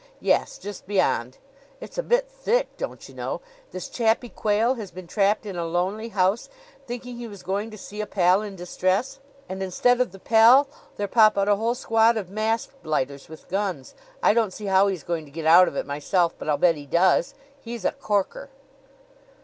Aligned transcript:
"Yes; 0.19 0.57
just 0.57 0.87
beyond. 0.87 1.37
It's 1.79 1.99
a 1.99 2.01
bit 2.01 2.27
thick, 2.27 2.75
don't 2.75 3.07
you 3.07 3.13
know! 3.13 3.39
This 3.69 3.87
chappie 3.87 4.29
Quayle 4.29 4.73
has 4.73 4.89
been 4.89 5.05
trapped 5.05 5.45
in 5.45 5.55
a 5.55 5.63
lonely 5.67 6.09
house, 6.09 6.49
thinking 6.87 7.17
he 7.17 7.27
was 7.27 7.43
going 7.43 7.69
to 7.69 7.77
see 7.77 8.01
a 8.01 8.07
pal 8.07 8.41
in 8.41 8.55
distress; 8.55 9.19
and 9.47 9.61
instead 9.61 10.01
of 10.01 10.11
the 10.11 10.17
pal 10.17 10.67
there 10.95 11.07
pop 11.07 11.37
out 11.37 11.47
a 11.49 11.55
whole 11.55 11.75
squad 11.75 12.17
of 12.17 12.31
masked 12.31 12.81
blighters 12.81 13.29
with 13.29 13.47
guns. 13.47 13.93
I 14.23 14.33
don't 14.33 14.53
see 14.53 14.65
how 14.65 14.87
he's 14.87 15.03
going 15.03 15.25
to 15.25 15.31
get 15.31 15.45
out 15.45 15.67
of 15.67 15.75
it, 15.75 15.85
myself; 15.85 16.33
but 16.35 16.49
I'll 16.49 16.57
bet 16.57 16.77
he 16.77 16.87
does. 16.87 17.35
He's 17.59 17.85
a 17.85 17.91
corker!" 17.91 18.49